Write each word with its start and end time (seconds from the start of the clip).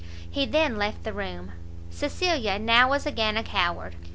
He 0.27 0.47
then 0.47 0.77
left 0.77 1.03
the 1.03 1.13
room. 1.13 1.51
Cecilia 1.91 2.57
now 2.57 2.89
was 2.89 3.05
again 3.05 3.37
a 3.37 3.43
coward! 3.43 3.95